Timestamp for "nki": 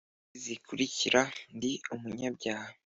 0.03-0.35